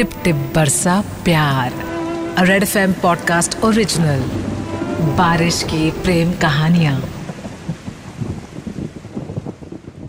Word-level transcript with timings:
Tip 0.00 0.10
Tip 0.24 0.36
Barsa 0.54 1.04
Pyaar. 1.24 1.72
Red 2.46 2.62
FM 2.78 2.92
podcast 2.92 3.64
original 3.64 4.20
बारिश 5.18 5.62
की 5.62 5.90
प्रेम 5.90 6.32
कहानियाँ। 6.32 7.02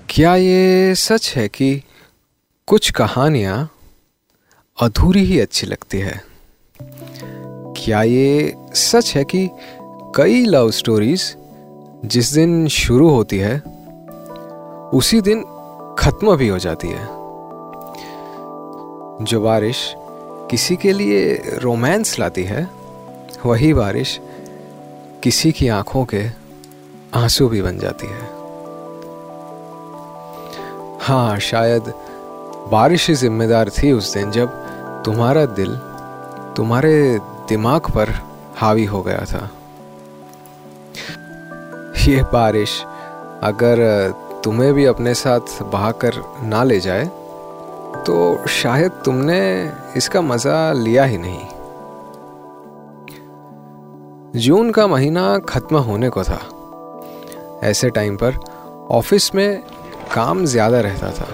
क्या 0.10 0.36
ये 0.36 0.96
सच 0.96 1.34
है 1.36 1.48
कि 1.48 1.84
कुछ 2.68 2.92
कहानियाँ 2.92 3.70
अधूरी 4.82 5.24
ही 5.24 5.40
अच्छी 5.40 5.68
लगती 5.68 6.00
है? 6.00 6.24
क्या 7.78 8.04
ये 8.04 8.56
सच 8.74 9.16
है 9.16 9.24
कि 9.24 9.50
कई 10.16 10.46
लव 10.46 10.72
स्टोरीज 10.72 11.36
जिस 12.06 12.34
दिन 12.34 12.68
शुरू 12.68 13.10
होती 13.10 13.38
है, 13.38 13.60
उसी 14.94 15.22
दिन 15.22 15.44
खत्म 16.00 16.36
भी 16.36 16.48
हो 16.48 16.60
जाती 16.60 16.88
है? 16.88 17.21
जो 19.22 19.42
बारिश 19.42 19.94
किसी 20.52 20.76
के 20.76 20.92
लिए 20.92 21.42
रोमांस 21.62 22.20
लाती 22.20 22.44
है, 22.44 22.70
वही 23.46 23.74
बारिश 23.74 24.20
किसी 25.24 25.52
की 25.52 25.68
आँखों 25.68 26.06
के 26.06 26.24
आँसू 27.14 27.48
भी 27.50 27.62
बन 27.62 27.78
जाती 27.80 28.08
है। 28.08 28.30
हाँ 31.02 31.40
शायद 31.40 31.94
बारिश 32.72 33.08
ही 33.10 33.16
जिम्मेदार 33.16 33.70
थी 33.70 33.92
उस 33.92 34.14
दिन 34.14 34.32
जब 34.32 34.50
तुम्हारा 35.06 35.46
दिल 35.46 35.76
तुम्हारे 36.58 37.20
दिमाग 37.50 37.82
पर 37.82 38.10
हावी 38.58 38.86
हो 38.86 39.02
गया 39.02 39.26
था। 39.26 39.50
ये 42.08 42.24
बारिश 42.24 42.82
अगर 43.44 43.80
तुम्हें 44.44 44.74
भी 44.74 44.86
अपने 44.86 45.14
साथ 45.14 45.62
बहाकर 45.64 46.14
ना 46.44 46.64
ले 46.64 46.80
जाए 46.80 47.10
तो 47.98 48.46
शायद 48.50 48.92
तुमने 49.06 49.42
इसका 49.98 50.22
मज़ा 50.22 50.72
लिया 50.74 51.04
ही 51.04 51.18
नहीं। 51.18 51.40
जून 54.42 54.72
का 54.72 54.88
महीना 54.88 55.38
ख़त्म 55.40 55.78
होने 55.78 56.10
को 56.10 56.24
था। 56.24 56.40
ऐसे 57.64 57.90
टाइम 57.90 58.16
पर 58.18 58.36
ऑफ़िस 58.92 59.34
में 59.36 59.62
काम 60.14 60.46
ज़्यादा 60.46 60.80
रहता 60.82 61.12
था। 61.12 61.28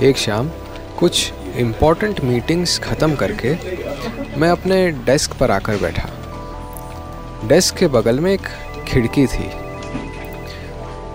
एक 0.00 0.16
शाम 0.16 0.50
कुछ 0.98 1.32
इम्पोर्टेंट 1.56 2.20
मीटिंग्स 2.24 2.78
ख़त्म 2.80 3.14
करके 3.14 3.54
मैं 4.40 4.50
अपने 4.50 4.90
डेस्क 5.06 5.36
पर 5.40 5.50
आकर 5.50 5.76
बैठा। 5.76 6.08
डेस्क 7.48 7.76
के 7.76 7.86
बगल 7.88 8.20
में 8.20 8.32
एक 8.32 8.46
खिड़की 8.88 9.26
थी। 9.26 9.50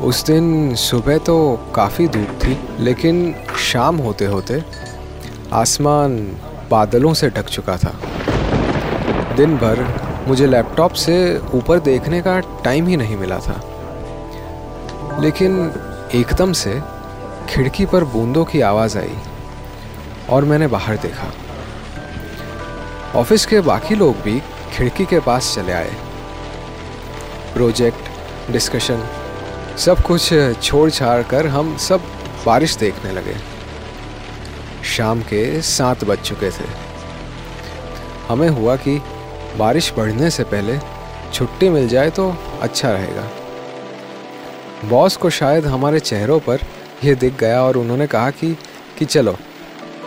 उस 0.03 0.23
दिन 0.25 0.75
सुबह 0.75 1.17
तो 1.17 1.35
काफ़ी 1.75 2.07
धूप 2.07 2.29
थी, 2.43 2.57
लेकिन 2.79 3.35
शाम 3.59 3.97
होते 3.97 4.25
होते 4.25 4.61
आसमान 5.53 6.17
बादलों 6.71 7.13
से 7.13 7.29
ढक 7.29 7.45
चुका 7.45 7.77
था। 7.77 7.91
दिन 9.35 9.55
भर 9.57 9.85
मुझे 10.27 10.47
लैपटॉप 10.47 10.93
से 10.93 11.15
ऊपर 11.53 11.79
देखने 11.79 12.21
का 12.21 12.39
टाइम 12.39 12.87
ही 12.87 12.97
नहीं 12.97 13.17
मिला 13.17 13.39
था। 13.39 13.59
लेकिन 15.21 15.71
एकदम 16.15 16.53
से 16.53 16.81
खिड़की 17.49 17.85
पर 17.85 18.03
बूंदों 18.03 18.45
की 18.45 18.61
आवाज़ 18.61 18.97
आई 18.97 19.15
और 20.29 20.45
मैंने 20.45 20.67
बाहर 20.67 20.97
देखा। 20.97 21.31
ऑफ़िस 23.19 23.45
के 23.45 23.61
बाकी 23.61 23.95
लोग 23.95 24.15
भी 24.15 24.39
खिड़की 24.73 25.05
के 25.05 25.19
पास 25.19 25.55
चले 25.55 25.71
आए। 25.71 25.95
प्रोजेक्ट, 27.53 28.51
डिस्कशन 28.51 29.09
सब 29.77 30.01
कुछ 30.01 30.33
छोड़ 30.63 30.89
छाड़ 30.89 31.23
कर 31.23 31.47
हम 31.47 31.77
सब 31.77 32.01
बारिश 32.45 32.75
देखने 32.75 33.11
लगे। 33.11 33.35
शाम 34.83 35.21
के 35.21 35.61
सात 35.61 36.03
बज 36.03 36.17
चुके 36.17 36.49
थे। 36.49 36.65
हमें 38.27 38.49
हुआ 38.49 38.75
कि 38.75 39.01
बारिश 39.57 39.93
बढ़ने 39.97 40.29
से 40.29 40.43
पहले 40.43 40.77
छुट्टी 41.33 41.69
मिल 41.69 41.87
जाए 41.87 42.09
तो 42.09 42.35
अच्छा 42.61 42.91
रहेगा। 42.91 43.29
बॉस 44.85 45.17
को 45.17 45.29
शायद 45.29 45.65
हमारे 45.65 45.99
चेहरों 45.99 46.39
पर 46.39 46.59
यह 47.03 47.15
दिख 47.15 47.37
गया 47.37 47.63
और 47.63 47.77
उन्होंने 47.77 48.07
कहा 48.07 48.29
कि 48.31 48.57
कि 48.97 49.05
चलो, 49.05 49.37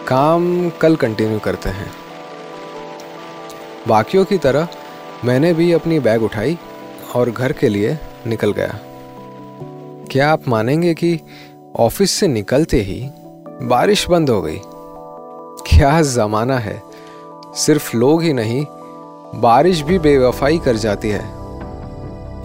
काम 0.08 0.70
कल 0.70 0.96
कंटिन्यू 0.96 1.38
करते 1.38 1.70
हैं। 1.70 1.91
बाकियों 3.88 4.24
की 4.24 4.38
तरह 4.38 4.68
मैंने 5.24 5.54
भी 5.54 5.72
अपनी 5.72 6.00
बैग 6.00 6.22
उठाई 6.22 6.58
और 7.14 7.30
घर 7.30 7.52
के 7.52 7.68
लिए 7.68 7.98
निकल 8.26 8.52
गया। 8.52 8.78
क्या 10.10 10.30
आप 10.30 10.48
मानेंगे 10.48 10.94
कि 10.94 11.20
ऑफ़िस 11.76 12.10
से 12.10 12.28
निकलते 12.28 12.80
ही 12.80 13.10
बारिश 13.62 14.08
बंद 14.08 14.30
हो 14.30 14.42
गई? 14.42 14.60
क्या 15.66 16.02
ज़माना 16.02 16.58
है। 16.58 16.82
सिर्फ़ 17.54 17.96
लोग 17.96 18.22
ही 18.22 18.32
नहीं, 18.32 18.66
बारिश 19.40 19.80
भी 19.80 19.98
बेवफाई 19.98 20.58
कर 20.58 20.76
जाती 20.76 21.10
है। 21.10 21.20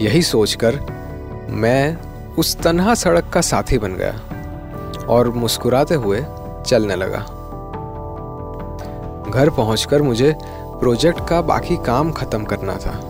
यही 0.04 0.22
सोचकर 0.22 0.80
मैं 1.50 1.98
उस 2.34 2.56
तन्हा 2.56 2.94
सड़क 2.94 3.30
का 3.34 3.40
साथी 3.40 3.78
बन 3.78 3.94
गया 3.94 5.06
और 5.06 5.28
मुस्कुराते 5.28 5.94
हुए 5.94 6.24
चलने 6.66 6.96
लगा। 6.96 7.18
घर 9.30 9.50
पहुंचकर 9.50 10.02
मुझे 10.02 10.34
प्रोजेक्ट 10.80 11.28
का 11.28 11.42
बाकी 11.42 11.76
काम 11.76 12.12
खत्म 12.12 12.44
करना 12.44 12.76
था, 12.76 13.00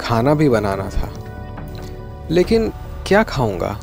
खाना 0.00 0.34
भी 0.34 0.48
बनाना 0.48 0.88
था। 0.88 1.08
लेकिन 2.30 2.72
क्या 3.06 3.22
खाऊँगा? 3.22 3.78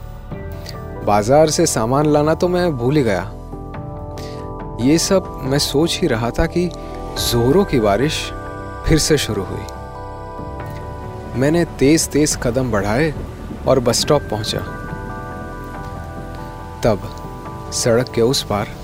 बाज़ार 1.06 1.50
से 1.50 1.66
सामान 1.66 2.06
लाना 2.06 2.34
तो 2.34 2.48
मैं 2.48 2.72
भूल 2.78 2.96
ही 2.98 3.04
गया। 3.04 3.24
ये 4.82 4.98
सब 4.98 5.40
मैं 5.44 5.60
सोच 5.60 5.98
ही 6.02 6.08
रहा 6.08 6.30
था 6.30 6.46
कि 6.46 6.66
जोरों 6.68 7.66
की 7.66 7.80
बारिश 7.80 8.20
फिर 8.88 8.98
से 8.98 9.18
शुरू 9.18 9.44
हुई। 9.44 9.66
मैंने 11.40 11.64
तेज 11.80 12.08
तेज 12.10 12.36
कदम 12.44 12.72
बढ़ाए 12.72 13.14
और 13.68 13.80
बस 13.80 14.00
स्टॉप 14.02 14.22
पहुँचा। 14.32 14.60
तब 16.84 17.10
सड़क 17.74 18.12
के 18.16 18.22
उस 18.22 18.44
पार 18.44 18.76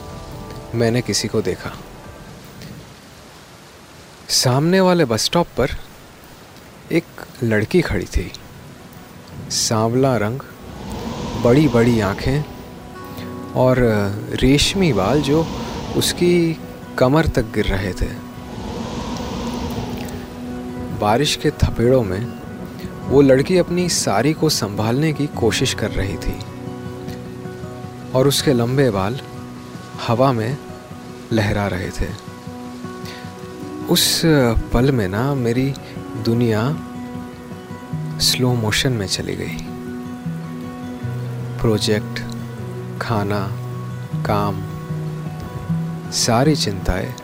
मैंने 0.76 1.02
किसी 1.02 1.28
को 1.28 1.42
देखा। 1.42 1.72
सामने 4.36 4.80
वाले 4.82 5.06
बस 5.06 5.24
स्टॉप 5.26 5.48
पर 5.58 5.70
एक 6.92 7.06
लड़की 7.44 7.82
खड़ी 7.82 8.06
थी। 8.06 8.32
सांवला 9.52 10.18
रंग 10.18 10.40
बड़ी 11.44 11.68
बड़ी 11.68 12.00
आँखें 12.00 12.44
और 13.56 13.78
रेशमी 14.34 14.94
बाल 14.94 15.22
जो 15.22 15.48
उसकी 15.96 16.60
कमर 16.98 17.28
तक 17.28 17.42
गिर 17.42 17.66
रहे 17.66 17.94
थे। 17.94 18.10
बारिश 21.00 21.36
के 21.36 21.52
थपेड़ों 21.52 22.04
में 22.04 22.40
वो 23.08 23.22
लड़की 23.22 23.58
अपनी 23.58 23.90
साड़ी 23.90 24.34
को 24.34 24.50
संभालने 24.50 25.14
की 25.14 25.28
कोशिश 25.28 25.74
कर 25.74 25.92
रही 25.92 26.18
थी 26.18 26.40
और 28.16 28.28
उसके 28.28 28.54
लंबे 28.54 28.90
बाल 28.90 29.20
हवा 30.08 30.32
में 30.32 30.58
लहरा 31.34 31.68
रहे 31.68 31.90
थे। 31.90 32.08
उस 33.90 34.22
पल 34.74 34.92
में 34.92 35.08
ना 35.08 35.36
मेरी 35.36 35.74
दुनिया 36.26 36.87
स्लो 38.20 38.54
मोशन 38.54 38.94
में 38.94 39.08
चली 39.08 39.36
गई। 39.36 39.58
प्रोजेक्ट, 41.62 42.20
खाना, 43.02 43.52
काम, 44.26 44.64
सारी 46.12 46.56
चिंताएँ 46.56 47.16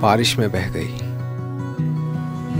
बारिश 0.00 0.38
में 0.38 0.52
बह 0.52 0.68
गई। 0.68 0.98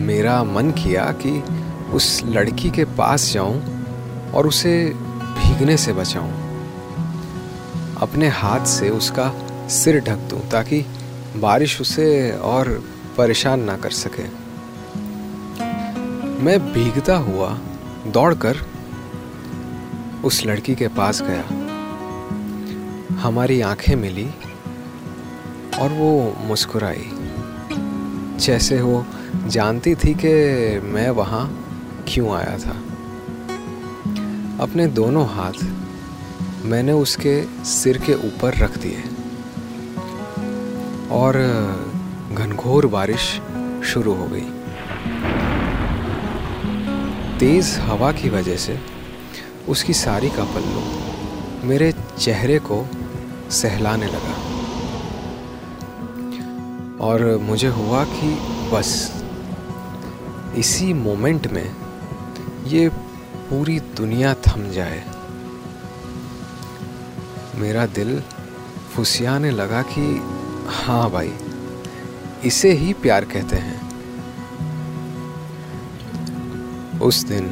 मेरा 0.03 0.45
मन 0.45 0.71
किया 0.71 1.05
कि 1.05 1.45
उस 1.93 2.23
लड़की 2.25 2.71
के 2.71 2.85
पास 2.85 3.33
जाऊँ 3.33 3.63
और 4.35 4.47
उसे 4.47 4.95
भीगने 5.17 5.77
से 5.77 5.93
बचाऊं। 5.93 6.33
अपने 7.97 8.29
हाथ 8.29 8.67
से 8.67 8.91
उसका 8.91 9.33
सिर 9.69 10.01
ढक 10.01 10.17
दूँ 10.17 10.49
ताकि 10.49 10.87
बारिश 11.37 11.81
उसे 11.81 12.33
और 12.33 12.85
परेशान 13.17 13.61
ना 13.61 13.77
कर 13.77 13.91
सके। 13.91 14.46
मैं 16.41 16.73
भीगता 16.73 17.17
हुआ 17.17 17.59
दौड़कर 18.07 18.57
उस 20.25 20.47
लड़की 20.47 20.75
के 20.75 20.89
पास 20.89 21.23
गया। 21.23 21.45
हमारी 23.21 23.61
आँखें 23.61 23.97
मिली 23.97 24.31
और 25.79 25.91
वो 25.91 26.37
मुस्कुराई। 26.41 27.11
जैसे 28.39 28.81
वो 28.81 29.07
जानती 29.47 29.95
थी 29.95 30.15
कि 30.15 30.35
मैं 30.81 31.11
वहाँ 31.11 31.45
क्यों 32.09 32.31
आया 32.37 32.59
था। 32.59 32.77
अपने 34.61 34.87
दोनों 34.87 35.27
हाथ 35.29 35.65
मैंने 36.65 36.93
उसके 36.93 37.65
सिर 37.65 37.99
के 37.99 38.15
ऊपर 38.15 38.55
रख 38.55 38.79
दिए 38.79 39.03
और 41.11 41.35
घनघोर 42.33 42.87
बारिश 42.87 43.41
शुरू 43.85 44.15
हो 44.15 44.27
गई। 44.27 44.47
तेज़ 47.41 47.79
हवा 47.79 48.13
की 48.13 48.29
वजह 48.29 48.57
से 48.57 48.79
उसकी 49.69 49.95
सारी 49.95 50.31
का 50.31 50.45
पल्लू 50.45 50.83
मेरे 51.69 51.95
चेहरे 52.19 52.59
को 52.59 52.87
सहलाने 53.51 54.07
लगा। 54.07 54.37
और 57.05 57.37
मुझे 57.37 57.69
हुआ 57.69 58.05
कि 58.05 58.31
बस 58.73 59.23
इसी 60.57 60.93
मोमेंट 60.93 61.47
में 61.47 61.77
ये 62.67 62.89
पूरी 63.51 63.81
दुनिया 63.81 64.35
थम 64.35 64.71
जाए। 64.71 65.05
मेरा 67.55 67.87
दिल 67.87 68.21
फुसियाने 68.95 69.51
लगा 69.51 69.83
कि 69.83 70.23
हाँ 70.69 71.11
भाई, 71.11 71.33
इसे 72.45 72.73
ही 72.73 72.93
प्यार 72.93 73.25
कहते 73.25 73.57
हैं। 73.57 73.76
उस 77.07 77.25
दिन 77.25 77.45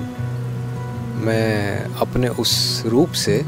मैं 1.24 1.84
अपने 1.94 2.28
उस 2.28 2.82
रूप 2.86 3.12
से 3.12 3.44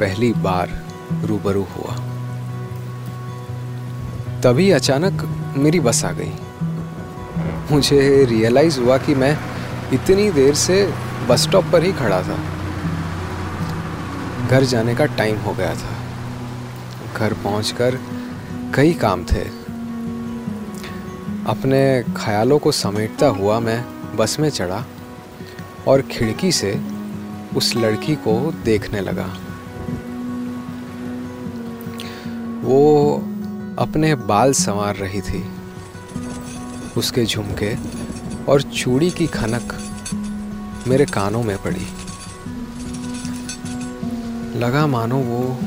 पहली 0.00 0.32
बार 0.32 0.84
रूबरू 1.24 1.62
हुआ। 1.62 1.94
तभी 4.40 4.70
अचानक 4.70 5.28
मेरी 5.56 5.80
बस 5.80 6.04
आ 6.04 6.10
गई। 6.10 6.32
मुझे 7.74 8.24
रियलाइज़ 8.24 8.80
हुआ 8.80 8.98
कि 8.98 9.14
मैं 9.14 9.38
इतनी 9.92 10.30
देर 10.30 10.54
से 10.54 10.94
बस 11.28 11.42
स्टॉप 11.42 11.64
पर 11.72 11.82
ही 11.82 11.92
खड़ा 11.92 12.22
था। 12.22 12.38
घर 14.48 14.64
जाने 14.64 14.94
का 14.94 15.06
टाइम 15.06 15.38
हो 15.38 15.52
गया 15.52 15.74
था। 15.74 15.96
घर 17.16 17.32
पहुंचकर 17.32 17.98
कई 18.74 18.92
काम 18.92 19.24
थे। 19.24 19.64
अपने 21.46 22.04
ख्यालों 22.16 22.58
को 22.58 22.72
समेटता 22.72 23.26
हुआ 23.26 23.60
मैं 23.60 23.84
बस 24.16 24.40
में 24.40 24.50
चढ़ा। 24.50 24.84
और 25.88 26.02
खिड़की 26.02 26.52
से 26.52 26.82
उस 27.56 27.76
लड़की 27.76 28.14
को 28.14 28.52
देखने 28.52 29.00
लगा। 29.00 29.26
वो 32.62 33.14
अपने 33.78 34.14
बाल 34.14 34.52
संवार 34.52 34.96
रही 34.96 35.20
थी, 35.20 35.50
उसके 36.96 37.24
झुमके 37.24 37.76
और 38.44 38.62
चूड़ी 38.62 39.10
की 39.10 39.26
खनक 39.26 39.78
मेरे 40.88 41.04
कानों 41.04 41.42
में 41.42 41.56
पड़ी। 41.62 41.86
लगा 44.58 44.86
मानो 44.86 45.16
वो 45.16 45.58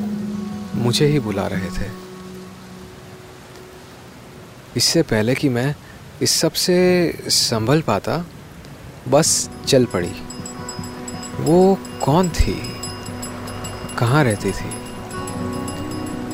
मुझे 0.75 1.07
ही 1.07 1.19
बुला 1.19 1.47
रहे 1.47 1.69
थे। 1.69 1.89
इससे 4.77 5.01
पहले 5.01 5.35
कि 5.35 5.49
मैं 5.49 5.75
इस 6.21 6.31
सबसे 6.31 6.75
संभल 7.27 7.81
पाता 7.81 8.25
बस 9.09 9.49
चल 9.67 9.85
पड़ी। 9.85 10.11
वो 11.39 11.77
कौन 12.03 12.29
थी? 12.29 12.61
कहाँ 13.97 14.23
रहती 14.23 14.51
थी? 14.51 14.69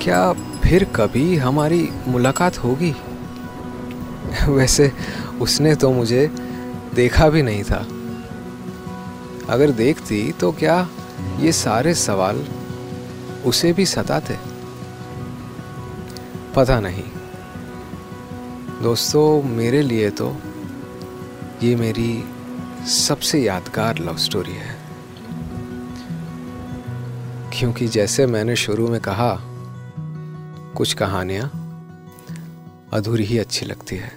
क्या 0.04 0.34
फिर 0.34 0.84
कभी 0.84 1.38
हमारी 1.38 1.90
मुलाकात 2.08 2.58
होगी? 2.58 2.96
वैसे 4.50 4.92
उसने 5.42 5.76
तो 5.76 5.92
मुझे 5.92 6.28
देखा 6.96 7.30
भी 7.30 7.42
नहीं 7.42 7.64
था। 7.64 7.88
अगर 9.50 9.72
देखती 9.72 10.32
तो 10.32 10.52
क्या 10.52 10.90
ये 11.40 11.52
सारे 11.52 11.94
सवाल 11.94 12.48
उसे 13.46 13.74
भी 13.74 13.86
सताते? 13.86 14.38
पता 16.56 16.80
नहीं। 16.80 17.04
दोस्तों, 18.84 19.44
मेरे 19.44 19.82
लिए 19.82 20.10
तो 20.10 20.36
ये 21.64 21.76
मेरी 21.76 22.24
सबसे 22.88 23.44
यादगार 23.44 23.98
लव 23.98 24.18
स्टोरी 24.18 24.52
है। 24.52 24.76
क्योंकि 27.60 27.88
जैसे 27.88 28.26
मैंने 28.26 28.56
शुरू 28.56 28.88
में 28.88 29.02
कहा, 29.02 29.38
कुछ 30.76 30.94
कहानियाँ 30.94 31.60
अधूरी 32.94 33.24
ही 33.24 33.38
अच्छी 33.38 33.66
लगती 33.66 33.96
है। 33.96 34.12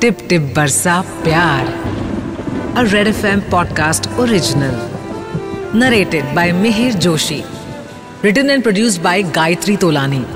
Tip 0.00 0.18
Tip 0.28 0.52
Barsa 0.56 1.00
Pyaar 1.00 1.66
a 2.76 2.82
Red 2.82 3.06
FM 3.26 3.40
podcast 3.40 4.08
original 4.08 4.90
narrated 5.78 6.34
by 6.34 6.52
Mihir 6.52 6.94
Joshi 6.94 7.44
written 8.24 8.50
and 8.50 8.62
produced 8.62 9.02
by 9.02 9.22
Gayatri 9.22 9.76
Tolani 9.76 10.26